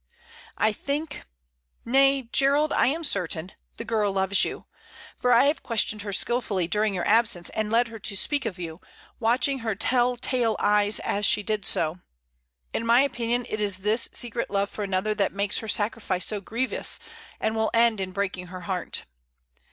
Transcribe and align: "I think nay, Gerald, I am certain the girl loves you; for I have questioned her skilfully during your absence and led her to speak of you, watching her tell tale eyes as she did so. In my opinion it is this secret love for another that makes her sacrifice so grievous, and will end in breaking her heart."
"I 0.57 0.73
think 0.73 1.25
nay, 1.85 2.23
Gerald, 2.31 2.73
I 2.73 2.87
am 2.87 3.03
certain 3.03 3.51
the 3.77 3.85
girl 3.85 4.11
loves 4.13 4.43
you; 4.43 4.65
for 5.15 5.31
I 5.31 5.43
have 5.45 5.61
questioned 5.61 6.01
her 6.01 6.11
skilfully 6.11 6.67
during 6.67 6.95
your 6.95 7.07
absence 7.07 7.51
and 7.51 7.69
led 7.69 7.87
her 7.89 7.99
to 7.99 8.15
speak 8.17 8.47
of 8.47 8.57
you, 8.57 8.81
watching 9.19 9.59
her 9.59 9.75
tell 9.75 10.17
tale 10.17 10.55
eyes 10.59 10.97
as 11.01 11.23
she 11.27 11.43
did 11.43 11.67
so. 11.67 11.99
In 12.73 12.83
my 12.83 13.01
opinion 13.01 13.45
it 13.47 13.61
is 13.61 13.77
this 13.77 14.09
secret 14.11 14.49
love 14.49 14.71
for 14.71 14.83
another 14.83 15.13
that 15.13 15.33
makes 15.33 15.59
her 15.59 15.67
sacrifice 15.67 16.25
so 16.25 16.41
grievous, 16.41 16.99
and 17.39 17.55
will 17.55 17.69
end 17.71 18.01
in 18.01 18.09
breaking 18.09 18.47
her 18.47 18.61
heart." 18.61 19.05